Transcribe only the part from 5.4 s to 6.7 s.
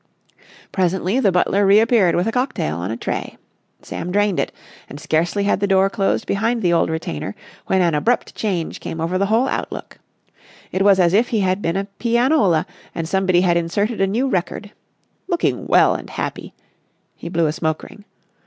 had the door closed behind